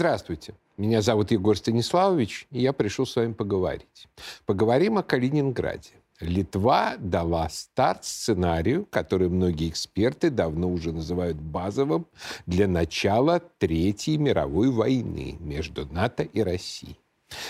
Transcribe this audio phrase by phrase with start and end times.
[0.00, 0.54] Здравствуйте.
[0.78, 4.08] Меня зовут Егор Станиславович, и я пришел с вами поговорить.
[4.46, 5.90] Поговорим о Калининграде.
[6.20, 12.06] Литва дала старт сценарию, который многие эксперты давно уже называют базовым
[12.46, 16.98] для начала Третьей мировой войны между НАТО и Россией.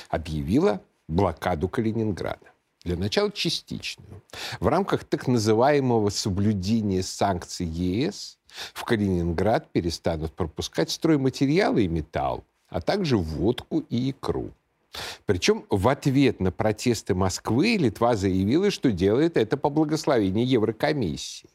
[0.09, 2.50] Объявила блокаду Калининграда.
[2.83, 4.23] Для начала частичную.
[4.59, 8.39] В рамках так называемого соблюдения санкций ЕС
[8.73, 14.51] в Калининград перестанут пропускать стройматериалы и металл, а также водку и икру.
[15.27, 21.51] Причем в ответ на протесты Москвы Литва заявила, что делает это по благословению Еврокомиссии.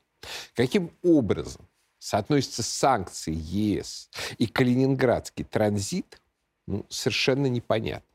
[0.55, 6.21] Каким образом соотносятся санкции ЕС и калининградский транзит,
[6.67, 8.07] ну, совершенно непонятно.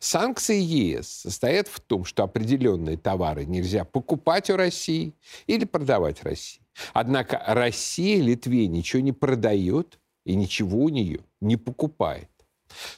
[0.00, 5.14] Санкции ЕС состоят в том, что определенные товары нельзя покупать у России
[5.46, 6.62] или продавать России.
[6.92, 12.28] Однако Россия Литве ничего не продает и ничего у нее не покупает.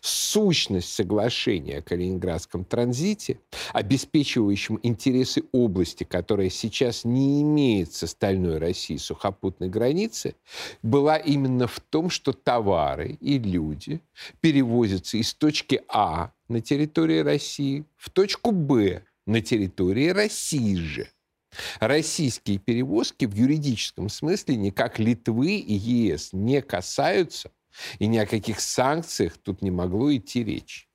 [0.00, 3.38] Сущность соглашения о Калининградском транзите,
[3.72, 10.34] обеспечивающем интересы области, которая сейчас не имеет с остальной Россией сухопутной границы,
[10.82, 14.00] была именно в том, что товары и люди
[14.40, 21.08] перевозятся из точки А на территории России в точку Б на территории России же.
[21.80, 27.50] Российские перевозки в юридическом смысле никак Литвы и ЕС не касаются–
[27.98, 30.88] и ни о каких санкциях тут не могло идти речь.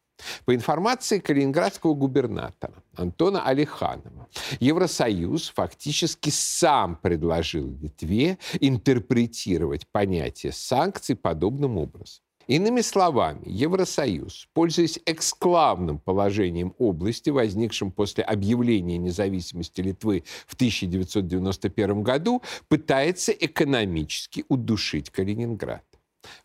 [0.45, 4.27] По информации калининградского губернатора Антона Алиханова,
[4.59, 12.21] Евросоюз фактически сам предложил Литве интерпретировать понятие санкций подобным образом.
[12.47, 22.41] Иными словами, Евросоюз, пользуясь эксклавным положением области, возникшим после объявления независимости Литвы в 1991 году,
[22.67, 25.83] пытается экономически удушить Калининград.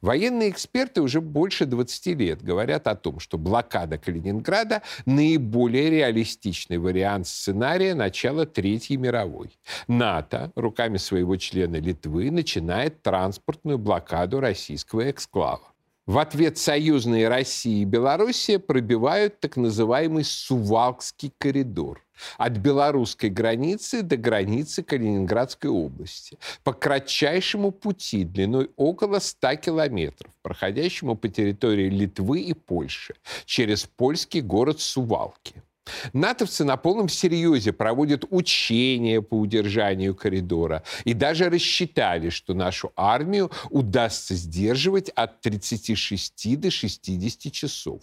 [0.01, 7.27] Военные эксперты уже больше 20 лет говорят о том, что блокада Калининграда– наиболее реалистичный вариант
[7.27, 9.59] сценария начала Третьей мировой.
[9.89, 15.74] НАТО руками своего члена Литвы начинает транспортную блокаду российского эксклава.
[16.07, 22.05] В ответ союзные Россия и Белоруссия пробивают так называемый Сувалкский коридор
[22.37, 31.17] от белорусской границы до границы Калининградской области по кратчайшему пути длиной около 100 километров, проходящему
[31.17, 33.15] по территории Литвы и Польши
[33.47, 35.63] через польский город Сувалки.
[36.13, 43.51] Натовцы на полном серьезе проводят учения по удержанию коридора и даже рассчитали, что нашу армию
[43.71, 48.03] удастся сдерживать от 36 до 60 часов.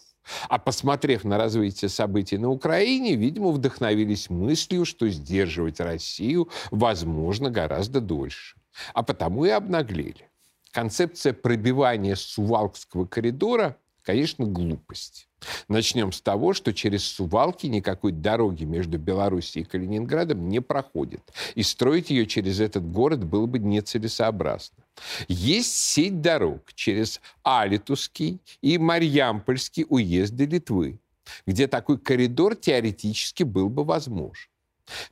[0.49, 8.01] А посмотрев на развитие событий на Украине, видимо, вдохновились мыслью, что сдерживать Россию возможно гораздо
[8.01, 8.57] дольше.
[8.93, 10.29] А потому и обнаглели.
[10.71, 15.27] Концепция пробивания Сувалкского коридора, конечно, глупость.
[15.67, 21.21] Начнем с того, что через Сувалки никакой дороги между Белоруссией и Калининградом не проходит.
[21.55, 24.83] И строить ее через этот город было бы нецелесообразно.
[25.27, 30.99] Есть сеть дорог через Алитусский и Марьямпольский уезды Литвы,
[31.47, 34.49] где такой коридор теоретически был бы возможен.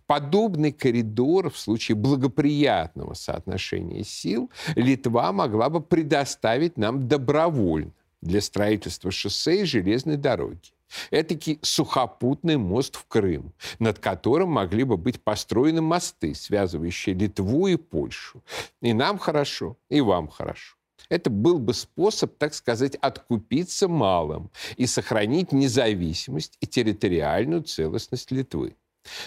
[0.05, 9.11] Подобный коридор в случае благоприятного соотношения сил Литва могла бы предоставить нам добровольно для строительства
[9.11, 10.73] шоссе и железной дороги.
[11.11, 17.75] Этакий сухопутный мост в Крым, над которым могли бы быть построены мосты, связывающие Литву и
[17.75, 18.43] Польшу.
[18.81, 20.75] И нам хорошо, и вам хорошо.
[21.09, 28.75] Это был бы способ, так сказать, откупиться малым и сохранить независимость и территориальную целостность Литвы.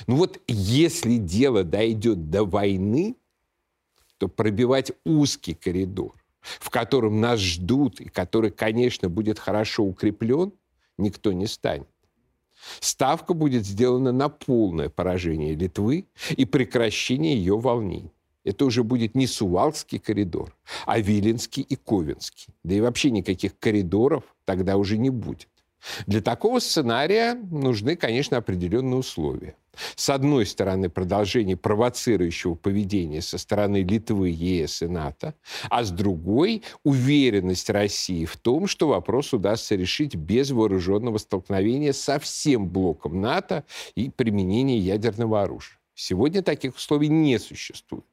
[0.07, 3.17] Ну вот если дело дойдет до войны,
[4.19, 10.53] то пробивать узкий коридор, в котором нас ждут и который, конечно, будет хорошо укреплен,
[10.99, 11.89] никто не станет.
[12.81, 18.13] Ставка будет сделана на полное поражение Литвы и прекращение ее волнений.
[18.45, 22.53] Это уже будет не Сувалский коридор, а Виленский и Ковенский.
[22.65, 25.49] Да и вообще никаких коридоров тогда уже не будет.
[26.07, 29.57] Для такого сценария нужны, конечно, определенные условия.
[29.97, 35.35] С одной стороны, продолжение провоцирующего поведения со стороны Литвы, ЕС и НАТО,
[35.71, 42.19] а с другой– уверенность России в том, что вопрос удастся решить без вооруженного столкновения со
[42.19, 43.65] всем блоком НАТО
[43.95, 45.79] и применения ядерного оружия.
[45.95, 48.05] Сегодня таких условий не существует.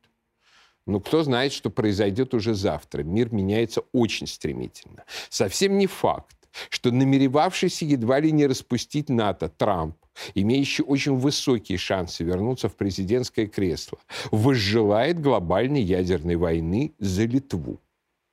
[0.85, 3.03] Но кто знает, что произойдет уже завтра.
[3.03, 5.03] Мир меняется очень стремительно.
[5.29, 6.35] Совсем не факт,
[6.69, 9.95] что намеревавшийся едва ли не распустить НАТО Трамп,
[10.35, 13.99] имеющий очень высокие шансы вернуться в президентское кресло,
[14.31, 17.79] возжелает глобальной ядерной войны за Литву.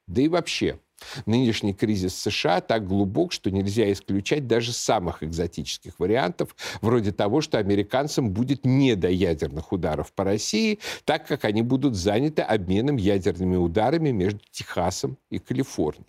[0.06, 0.78] Да и вообще,
[1.26, 7.58] Нынешний кризис США так глубок, что нельзя исключать даже самых экзотических вариантов, вроде того, что
[7.58, 13.56] американцам будет не до ядерных ударов по России, так как они будут заняты обменом ядерными
[13.56, 16.06] ударами между Техасом и Калифорнией.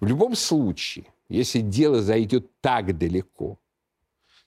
[0.00, 3.58] В любом случае, если дело зайдет так далеко,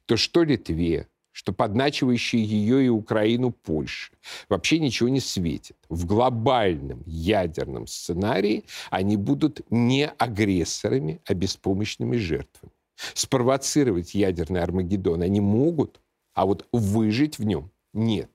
[0.06, 4.14] то что Литве, что подначивающие ее и Украину Польша
[4.50, 5.78] вообще ничего не светит.
[5.90, 12.74] В глобальном ядерном сценарии они будут не агрессорами, а беспомощными жертвами.
[13.14, 16.02] Спровоцировать ядерный Армагеддон они могут,
[16.34, 18.32] а вот выжить в нем нет.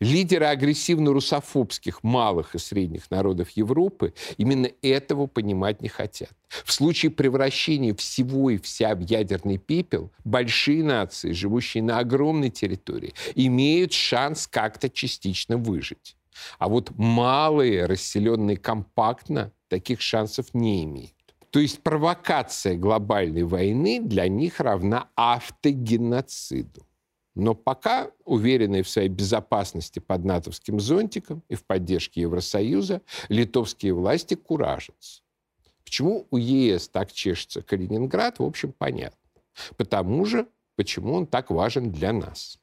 [0.00, 6.30] Лидеры агрессивно-русофобских малых и средних народов Европы именно этого понимать не хотят.
[6.64, 13.12] В случае превращения всего и вся в ядерный пепел, большие нации, живущие на огромной территории,
[13.34, 16.16] имеют шанс как-то частично выжить.
[16.60, 21.12] А вот малые, расселенные компактно, таких шансов не имеют.
[21.50, 26.87] То есть провокация глобальной войны для них равна автогеноциду.
[27.38, 34.34] Но пока, уверенные в своей безопасности под натовским зонтиком и в поддержке Евросоюза, литовские власти
[34.34, 35.22] куражатся.
[35.84, 39.30] Почему у ЕС так чешется Калининград, в общем, понятно.
[39.76, 42.58] Потому же, почему он так важен для нас.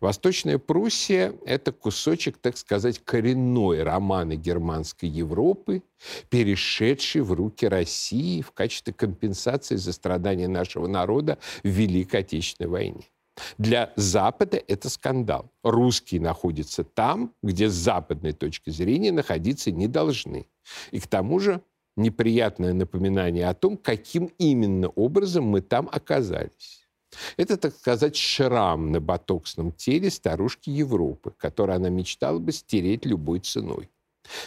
[0.00, 5.82] Восточная Пруссия– это кусочек, так сказать, коренной романа германской Европы,
[6.30, 13.10] перешедший в руки России в качестве компенсации за страдания нашего народа в Великой Отечественной войне.
[13.58, 15.50] Для Запада это скандал.
[15.62, 20.46] Русские находятся там, где с западной точки зрения находиться не должны.
[20.90, 21.60] И к тому же
[21.96, 26.86] неприятное напоминание о том, каким именно образом мы там оказались.
[27.36, 33.40] Это, так сказать, шрам на ботоксном теле старушки Европы, который она мечтала бы стереть любой
[33.40, 33.88] ценой.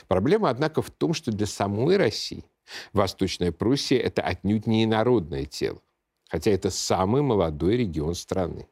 [0.08, 2.44] Проблема, однако, в том, что для самой России
[2.94, 5.82] Восточная Пруссия– это отнюдь не инородное тело,
[6.30, 8.68] хотя это самый молодой регион страны.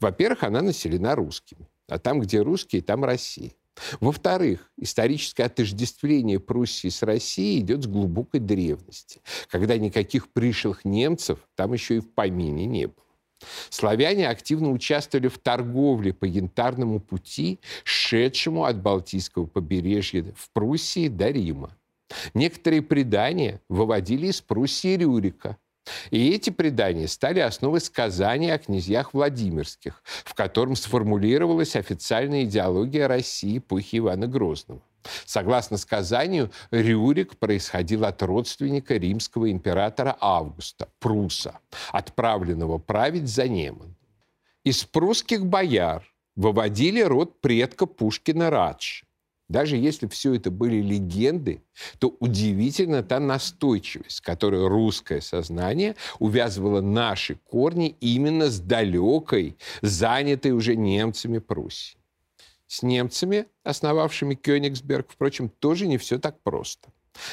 [0.00, 1.68] Во-первых, она населена русскими.
[1.88, 3.52] А там, где русские, там Россия.
[4.00, 11.72] Во-вторых, историческое отождествление Пруссии с Россией идет с глубокой древности, когда никаких пришлых немцев там
[11.72, 13.04] еще и в помине не было.
[13.68, 21.30] Славяне активно участвовали в торговле по янтарному пути, шедшему от Балтийского побережья в Пруссии до
[21.30, 21.76] Рима.
[22.32, 25.56] Некоторые предания выводили из Пруссии Рюрика,
[26.10, 33.58] и эти предания стали основой сказания о князьях Владимирских, в котором сформулировалась официальная идеология России
[33.58, 34.80] эпохи Ивана Грозного.
[35.26, 41.58] Согласно сказанию, Рюрик происходил от родственника римского императора Августа, Пруса,
[41.92, 43.94] отправленного править за Неман.
[44.64, 46.04] Из прусских бояр
[46.36, 49.02] выводили род предка Пушкина Радж,
[49.48, 51.62] даже если все это были легенды,
[51.98, 60.52] то удивительно та настойчивость, с которой русское сознание увязывало наши корни именно с далекой, занятой
[60.52, 61.98] уже немцами Пруссией.
[62.66, 66.88] С немцами, основавшими Кёнигсберг, впрочем, тоже не все так просто.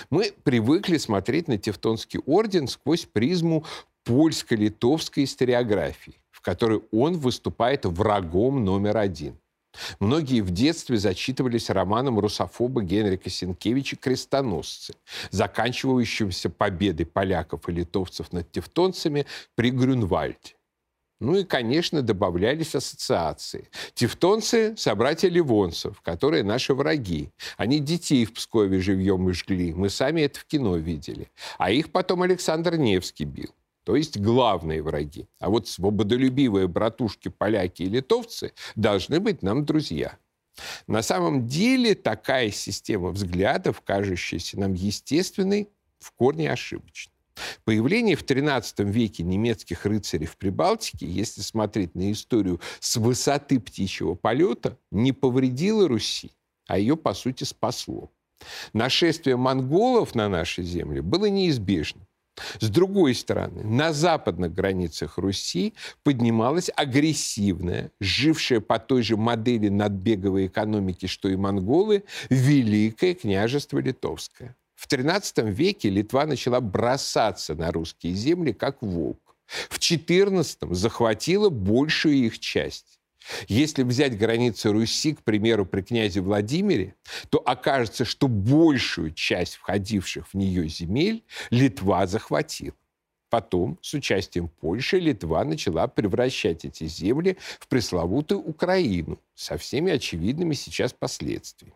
[0.09, 3.65] Мы привыкли смотреть на Тевтонский орден сквозь призму
[4.03, 9.40] польско-литовской историографии, в которой он выступает врагом номер один.
[9.99, 14.95] Многие в детстве зачитывались романом русофоба Генрика Сенкевича «Крестоносцы»,
[15.31, 19.25] заканчивающимся победой поляков и литовцев над тевтонцами
[19.55, 20.55] при Грюнвальде.
[21.21, 23.69] Ну и, конечно, добавлялись ассоциации.
[23.93, 27.29] Тевтонцы– собратья ливонцев, которые наши враги.
[27.57, 29.71] Они детей в Пскове живьем и жгли.
[29.71, 31.29] Мы сами это в кино видели.
[31.59, 35.27] А их потом Александр Невский бил то есть главные враги.
[35.39, 40.17] А вот свободолюбивые братушки, поляки и литовцы должны быть нам друзья.
[40.87, 45.69] На самом деле такая система взглядов, кажущаяся нам естественной,
[45.99, 47.11] в корне ошибочна.
[47.63, 54.15] Появление в XIII веке немецких рыцарей в Прибалтике, если смотреть на историю с высоты птичьего
[54.15, 56.31] полета, не повредило Руси,
[56.67, 58.11] а ее, по сути, спасло.
[58.73, 62.05] Нашествие монголов на нашей земле было неизбежным.
[62.59, 65.73] С другой стороны, на западных границах Руси
[66.03, 74.55] поднималась агрессивная, жившая по той же модели надбеговой экономики, что и монголы, Великое княжество Литовское.
[74.75, 79.35] В XIII веке Литва начала бросаться на русские земли, как волк.
[79.69, 83.00] В XIV захватила большую их часть.
[83.47, 86.95] Если взять границы Руси, к примеру, при князе Владимире,
[87.29, 92.75] то окажется, что большую часть входивших в нее земель Литва захватила.
[93.29, 100.53] Потом, с участием Польши, Литва начала превращать эти земли в пресловутую Украину со всеми очевидными
[100.53, 101.73] сейчас последствиями.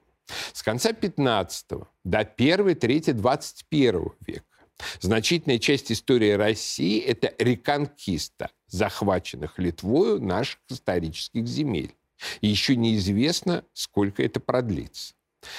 [0.52, 1.68] С конца 15
[2.04, 4.55] до первой трети 21 века
[5.00, 11.96] Значительная часть истории России– это реконкиста захваченных Литвою наших исторических земель.
[12.42, 15.14] И еще неизвестно, сколько это продлится.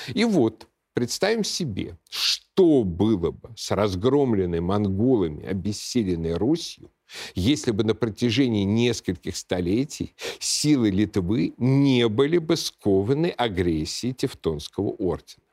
[0.08, 6.90] И вот, представим себе, что было бы с разгромленной монголами, обессиленной Русью,
[7.34, 15.44] если бы на протяжении нескольких столетий силы Литвы не были бы скованы агрессией Тевтонского ордена.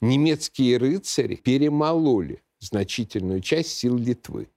[0.00, 4.48] Немецкие рыцари перемололи значительную часть сил Литвы.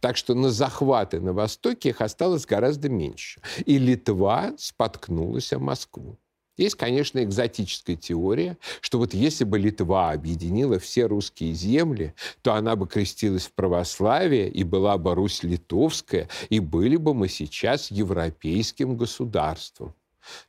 [0.00, 3.40] Так что на захваты на Востоке их осталось гораздо меньше.
[3.66, 6.18] И Литва споткнулась о Москву.
[6.60, 12.12] Есть, конечно, экзотическая теория, что вот если бы Литва объединила все русские земли,
[12.42, 17.28] то она бы крестилась в православие, и была бы Русь литовская, и были бы мы
[17.28, 19.94] сейчас европейским государством.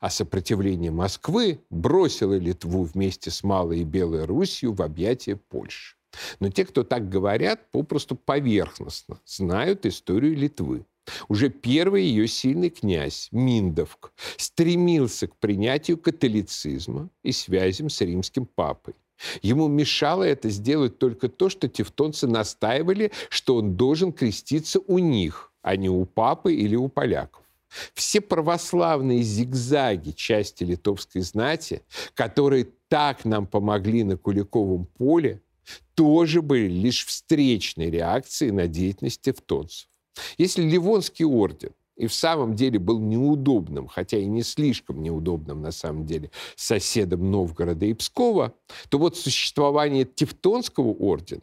[0.02, 5.96] А сопротивление Москвы бросило Литву вместе с Малой и Белой Русью в объятия Польши.
[6.40, 10.86] Но те, кто так говорят, попросту поверхностно знают историю Литвы.
[11.28, 18.94] Уже первый ее сильный князь, Миндовк, стремился к принятию католицизма и связям с римским папой.
[19.42, 25.52] Ему мешало это сделать только то, что тевтонцы настаивали, что он должен креститься у них,
[25.62, 27.44] а не у папы или у поляков.
[27.94, 31.84] Все православные зигзаги части литовской знати,
[32.16, 35.42] которые так нам помогли на Куликовом поле,
[35.96, 39.88] тоже были лишь встречной реакцией на деятельность тевтонцев.
[40.38, 45.72] Если Ливонский орден и в самом деле был неудобным, хотя и не слишком неудобным на
[45.72, 48.54] самом деле, соседом Новгорода и Пскова,
[48.90, 51.42] то вот существование Тевтонского ордена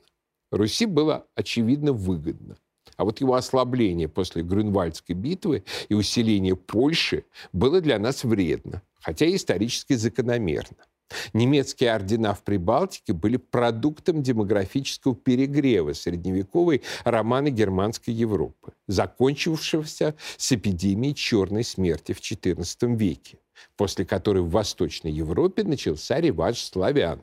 [0.51, 2.57] Руси было очевидно выгодно.
[2.97, 9.27] А вот его ослабление после Грюнвальдской битвы и усиление Польши было для нас вредно, хотя
[9.27, 10.85] и исторически закономерно.
[11.33, 21.65] Немецкие ордена в Прибалтике были продуктом демографического перегрева средневековой романо-германской Европы, закончившегося с эпидемией черной
[21.65, 23.39] смерти в XIV веке,
[23.77, 27.23] после которой в Восточной Европе начался реванш славян.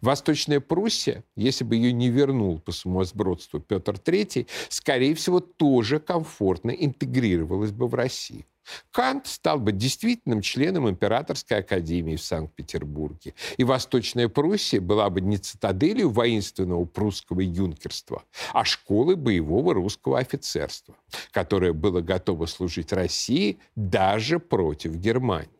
[0.00, 6.70] Восточная Пруссия, если бы ее не вернул по сумасбродству Петр III, скорее всего, тоже комфортно
[6.70, 8.44] интегрировалась бы в Россию.
[8.90, 13.34] Кант стал бы действительным членом Императорской академии в Санкт-Петербурге.
[13.56, 20.96] И Восточная Пруссия была бы не цитаделью воинственного прусского юнкерства, а школой боевого русского офицерства,
[21.30, 25.50] которое было готово служить России даже против Германии.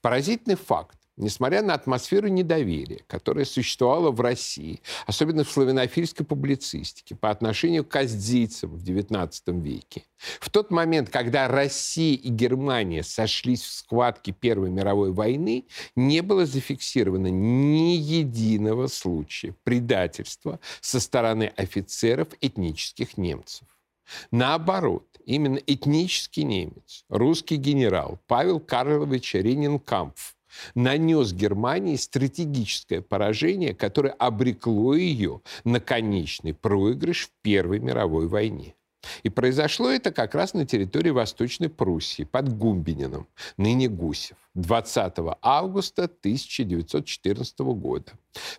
[0.00, 0.98] Поразительный факт.
[1.18, 7.94] Несмотря на атмосферу недоверия, которая существовала в России, особенно в славянофильской публицистике, по отношению к
[7.94, 10.04] аздийцам в XIX веке,
[10.40, 15.66] в тот момент, когда Россия и Германия сошлись в схватке Первой мировой войны,
[15.96, 23.68] не было зафиксировано ни единого случая предательства со стороны офицеров этнических немцев.
[24.30, 30.36] Наоборот, именно этнический немец, русский генерал Павел Карлович Ренинкампф
[30.74, 38.74] нанес Германии стратегическое поражение, которое обрекло ее на конечный проигрыш в Первой мировой войне.
[39.22, 46.04] И произошло это как раз на территории Восточной Пруссии, под Гумбинином, ныне Гусев, 20 августа
[46.04, 48.12] 1914 года.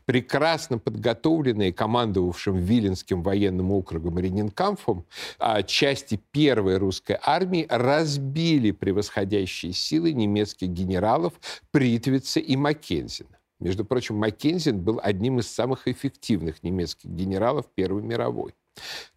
[0.05, 5.05] Прекрасно подготовленные командовавшим Виленским военным округом Ренинкамфом
[5.39, 11.33] а, части первой русской армии разбили превосходящие силы немецких генералов
[11.71, 13.37] Притвица и Маккензина.
[13.59, 18.53] Между прочим, Маккензин был одним из самых эффективных немецких генералов Первой мировой.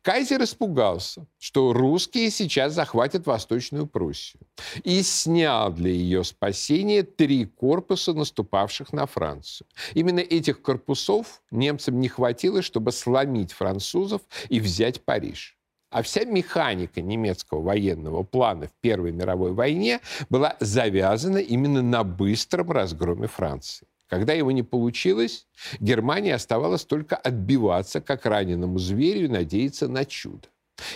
[0.02, 4.40] Кайзер испугался, что русские сейчас захватят Восточную Пруссию
[4.84, 9.66] и снял для ее спасения три корпуса, наступавших на Францию.
[9.94, 15.56] Именно этих корпусов немцам не хватило, чтобы сломить французов и взять Париж.
[15.90, 22.70] А вся механика немецкого военного плана в Первой мировой войне была завязана именно на быстром
[22.70, 23.88] разгроме Франции.
[24.08, 25.46] Когда его не получилось,
[25.80, 30.48] Германии оставалось только отбиваться, как раненому зверю, и надеяться на чудо.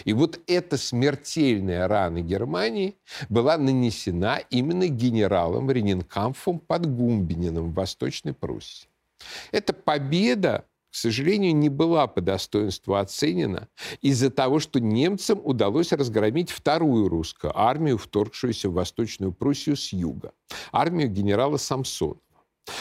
[0.05, 2.97] И вот эта смертельная рана Германии
[3.29, 8.89] была нанесена именно генералом Ренинкамфом под Гумбининым в Восточной Пруссии.
[9.53, 13.69] Эта победа, к сожалению, не была по достоинству оценена
[14.03, 20.33] из-за того, что немцам удалось разгромить вторую русскую армию, вторгшуюся в Восточную Пруссию с юга,
[20.73, 22.21] армию генерала Самсонова.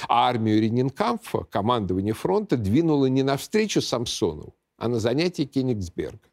[0.07, 6.29] А армию Ренинкамфа командование фронта двинуло не навстречу Самсонову, а на занятие Кенигсберга.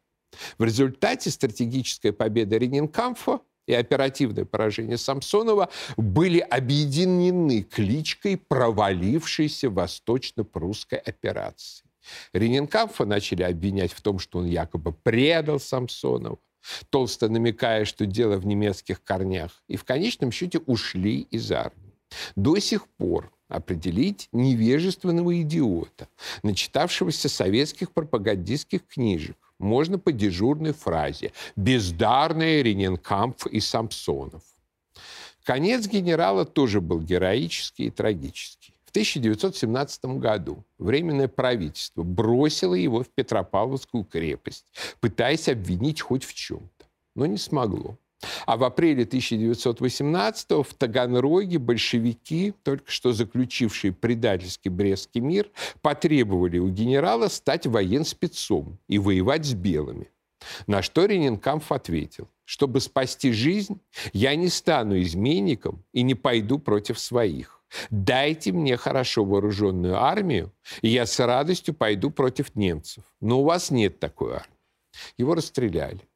[0.57, 11.85] В результате стратегическая победа Ренинкамфа и оперативное поражение Самсонова были объединены кличкой провалившейся восточно-прусской операции.
[12.33, 16.39] Ренинкамфа начали обвинять в том, что он якобы предал Самсонова,
[16.89, 21.93] толсто намекая, что дело в немецких корнях, и в конечном счете ушли из армии.
[22.35, 26.07] До сих пор определить невежественного идиота,
[26.43, 34.43] начитавшегося советских пропагандистских книжек, можно по дежурной фразе «бездарные Рененкампф и Самсонов».
[35.43, 38.73] Конец генерала тоже был героический и трагический.
[38.85, 44.65] В 1917 году Временное правительство бросило его в Петропавловскую крепость,
[44.99, 46.85] пытаясь обвинить хоть в чем-то,
[47.15, 47.97] но не смогло.
[48.45, 55.49] А в апреле 1918 в Таганроге большевики, только что заключившие предательский Брестский мир,
[55.81, 60.09] потребовали у генерала стать военспецом и воевать с белыми.
[60.65, 63.79] На что Ренинкамф ответил, чтобы спасти жизнь,
[64.13, 67.61] я не стану изменником и не пойду против своих.
[67.89, 73.03] Дайте мне хорошо вооруженную армию, и я с радостью пойду против немцев.
[73.19, 74.57] Но у вас нет такой армии.
[75.17, 76.06] Его расстреляли.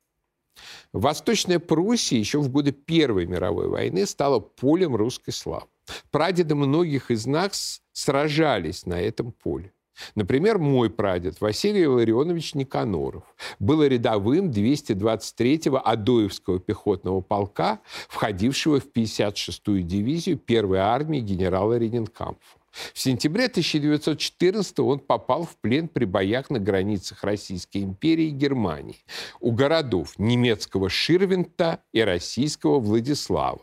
[0.93, 5.67] Восточная Пруссия еще в годы Первой мировой войны стала полем русской славы.
[6.11, 9.73] Прадеды многих из нас сражались на этом поле.
[10.15, 13.23] Например, мой прадед Василий Илларионович Никаноров
[13.59, 22.60] был рядовым 223-го Адоевского пехотного полка, входившего в 56-ю дивизию первой армии генерала Рененкампфа.
[22.93, 29.03] В сентябре 1914 он попал в плен при боях на границах Российской империи и Германии
[29.39, 33.61] у городов немецкого Ширвинта и российского Владислава.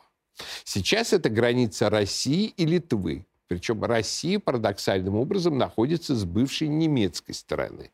[0.64, 3.26] Сейчас это граница России и Литвы.
[3.48, 7.90] Причем Россия парадоксальным образом находится с бывшей немецкой стороны.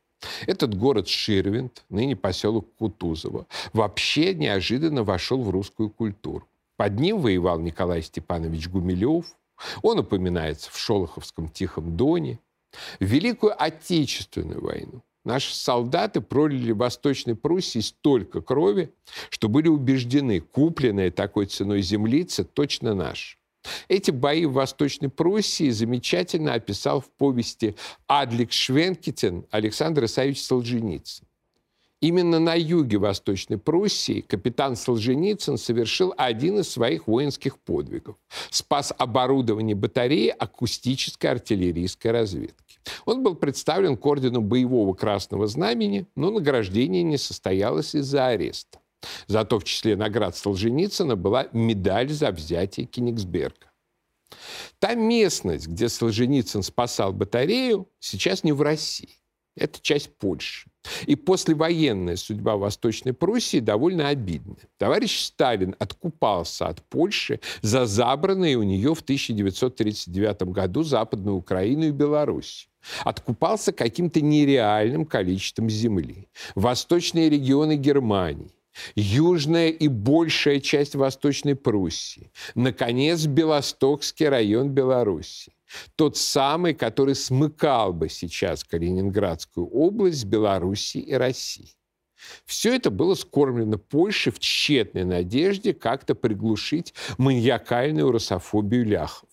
[0.46, 6.48] Этот город Ширвинт, ныне поселок Кутузово, вообще неожиданно вошел в русскую культуру.
[6.76, 9.26] Под ним воевал Николай Степанович Гумилев,
[9.82, 12.40] он упоминается в Шолоховском Тихом Доне.
[12.98, 18.92] В Великую Отечественную войну наши солдаты пролили в Восточной Пруссии столько крови,
[19.30, 23.36] что были убеждены, купленная такой ценой землица точно наша.
[23.88, 31.26] Эти бои в Восточной Пруссии замечательно описал в повести «Адлик Швенкитен» Александр Исаевич Солженицын.
[32.00, 38.16] Именно на юге Восточной Пруссии капитан Солженицын совершил один из своих воинских подвигов.
[38.50, 42.78] Спас оборудование батареи акустической артиллерийской разведки.
[43.06, 48.80] Он был представлен к ордену боевого красного знамени, но награждение не состоялось из-за ареста.
[49.26, 53.70] Зато в числе наград Солженицына была медаль за взятие Кенигсберга.
[54.78, 59.16] Та местность, где Солженицын спасал батарею, сейчас не в России.
[59.56, 60.68] Это часть Польши.
[61.06, 64.56] И послевоенная судьба Восточной Пруссии довольно обидна.
[64.78, 71.90] Товарищ Сталин откупался от Польши за забранные у нее в 1939 году Западную Украину и
[71.90, 72.68] Беларусь.
[73.04, 76.28] Откупался каким-то нереальным количеством земли.
[76.54, 78.50] Восточные регионы Германии,
[78.94, 85.52] южная и большая часть Восточной Пруссии, наконец, Белостокский район Беларуси
[85.96, 91.70] тот самый, который смыкал бы сейчас Калининградскую область, Белоруссии и России.
[92.46, 99.28] Все это было скормлено Польше в тщетной надежде как-то приглушить маньякальную русофобию ляхов.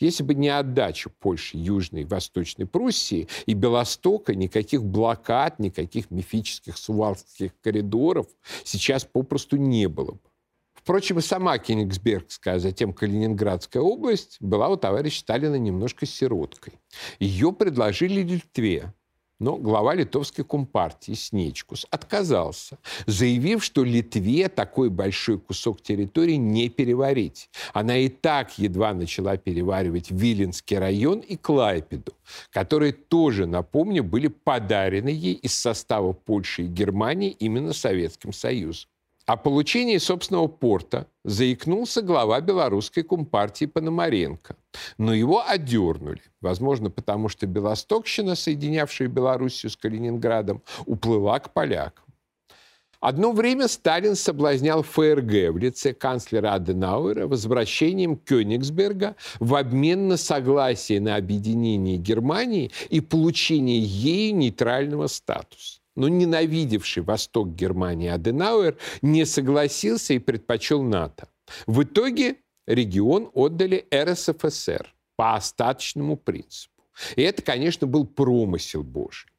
[0.00, 6.76] Если бы не отдача Польши Южной и Восточной Пруссии и Белостока, никаких блокад, никаких мифических
[6.76, 8.26] сувалских коридоров
[8.64, 10.20] сейчас попросту не было бы.
[10.72, 16.80] Впрочем, и сама Кенигсбергская, а затем Калининградская область была у товарища Сталина немножко сироткой.
[17.18, 18.94] Ее предложили Литве,
[19.40, 27.50] но глава литовской компартии Снечкус отказался, заявив, что Литве такой большой кусок территории не переварить.
[27.72, 32.12] Она и так едва начала переваривать Виленский район и Клайпеду,
[32.50, 38.88] которые тоже, напомню, были подарены ей из состава Польши и Германии именно Советским Союзом.
[39.26, 44.56] О получении собственного порта заикнулся глава белорусской компартии Пономаренко.
[44.98, 46.22] Но его одернули.
[46.40, 52.04] Возможно, потому что Белостокщина, соединявшая Белоруссию с Калининградом, уплыла к полякам.
[53.00, 61.00] Одно время Сталин соблазнял ФРГ в лице канцлера Аденауэра возвращением Кёнигсберга в обмен на согласие
[61.00, 65.80] на объединение Германии и получение ею нейтрального статуса.
[65.96, 71.28] Но ненавидевший восток Германии Аденауэр не согласился и предпочел НАТО.
[71.66, 76.84] В итоге регион отдали РСФСР по остаточному принципу.
[77.16, 79.30] И это, конечно, был промысел Божий.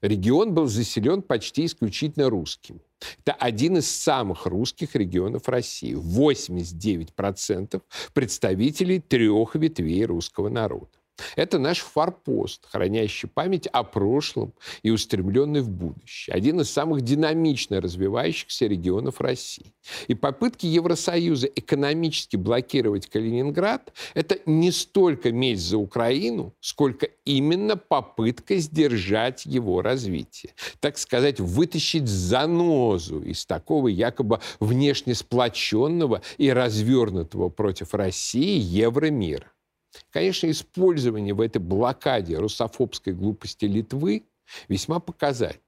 [0.00, 2.80] Регион был заселен почти исключительно русскими.
[3.20, 5.94] Это один из самых русских регионов России.
[5.94, 10.90] 89% представителей трех ветвей русского народа.
[11.36, 16.34] Это наш форпост, хранящий память о прошлом и устремленный в будущее.
[16.34, 19.72] Один из самых динамично развивающихся регионов России.
[20.08, 28.56] И попытки Евросоюза экономически блокировать Калининград– это не столько месть за Украину, сколько именно попытка
[28.56, 30.54] сдержать его развитие.
[30.80, 39.53] Так сказать, вытащить занозу из такого якобы внешне сплоченного и развернутого против России евромира.
[40.10, 44.24] Конечно, использование в этой блокаде русофобской глупости Литвы
[44.68, 45.62] весьма показательно.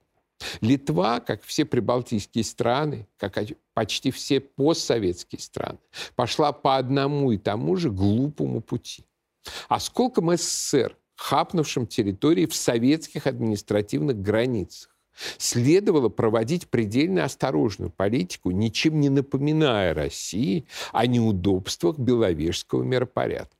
[0.61, 3.39] Литва, как все прибалтийские страны, как
[3.73, 5.79] почти все постсоветские страны,
[6.15, 9.03] пошла по одному и тому же глупому пути.
[9.67, 14.95] Осколком СССР, хапнувшим территории в советских административных границах,
[15.37, 23.56] следовало проводить предельно осторожную политику, ничем не напоминая России о неудобствах Беловежского миропорядка.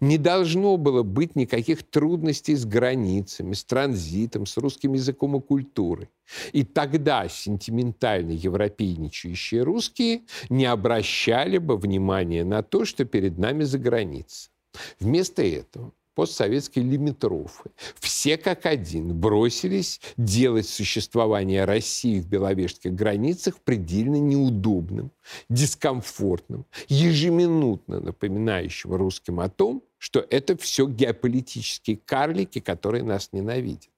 [0.00, 6.08] Не должно было быть никаких трудностей с границами, с транзитом, с русским языком и культурой.
[6.52, 13.78] И тогда сентиментально европейничающие русские не обращали бы внимания на то, что перед нами за
[13.78, 14.50] границей.
[14.98, 24.16] Вместо этого постсоветские лимитрофы, все как один бросились делать существование России в беловежских границах предельно
[24.16, 25.12] неудобным,
[25.50, 33.92] дискомфортным, ежеминутно напоминающим русским о том, что это все геополитические карлики, которые нас ненавидят.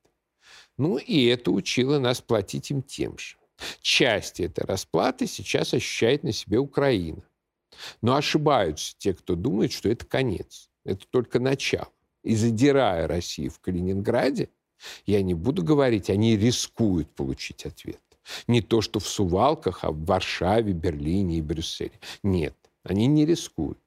[0.77, 3.37] Ну и это учило нас платить им тем же.
[3.81, 7.23] Часть этой расплаты сейчас ощущает на себе Украина.
[8.03, 10.69] Но ошибаются те, кто думает, что это конец.
[10.85, 14.49] Это только начало и задирая Россию в Калининграде,
[15.07, 18.01] я не буду говорить, они рискуют получить ответ.
[18.47, 21.99] Не то, что в Сувалках, а в Варшаве, Берлине и Брюсселе.
[22.23, 23.79] Нет, они не рискуют.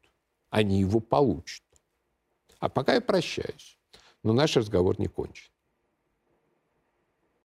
[0.50, 1.64] Они его получат.
[2.60, 3.78] А пока я прощаюсь.
[4.24, 5.52] Но наш разговор не кончен.